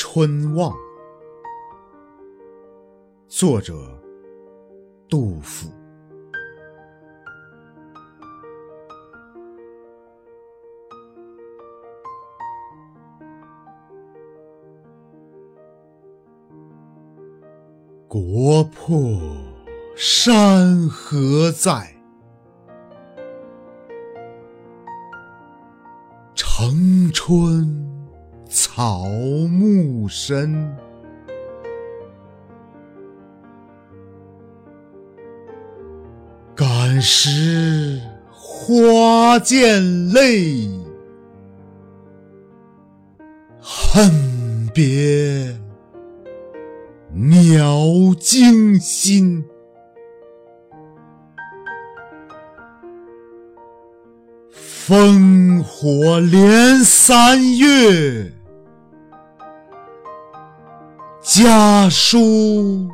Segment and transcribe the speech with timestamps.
[0.00, 0.72] 春望》，
[3.26, 3.74] 作者
[5.08, 5.68] 杜甫。
[18.06, 19.20] 国破
[19.96, 21.92] 山河在，
[26.36, 27.87] 城春
[28.48, 29.04] 草
[29.50, 30.74] 木深。
[36.54, 38.00] 感时
[38.32, 40.68] 花溅泪，
[43.60, 45.56] 恨别。
[47.12, 49.44] 鸟惊心，
[54.86, 58.32] 烽火连三月，
[61.30, 62.88] 家书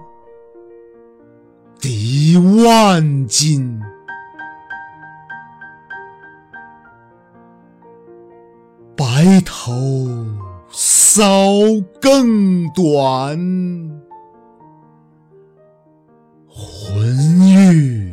[1.79, 3.81] 抵万金。
[8.97, 9.73] 白头
[10.73, 13.39] 搔更短。
[16.49, 18.13] 浑欲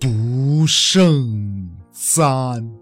[0.00, 2.81] 不胜簪。